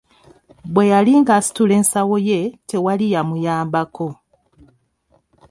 Bwe 0.73 0.83
yali 0.91 1.13
ng'asitula 1.21 1.73
ensawo 1.81 2.15
ye 2.29 2.39
tewali 2.69 3.05
yamuyambako. 3.13 4.07